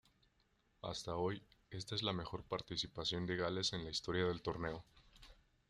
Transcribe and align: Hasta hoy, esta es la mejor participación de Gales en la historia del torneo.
Hasta 0.81 1.15
hoy, 1.15 1.43
esta 1.69 1.93
es 1.93 2.01
la 2.01 2.11
mejor 2.11 2.43
participación 2.43 3.27
de 3.27 3.35
Gales 3.35 3.73
en 3.73 3.83
la 3.83 3.91
historia 3.91 4.25
del 4.25 4.41
torneo. 4.41 4.83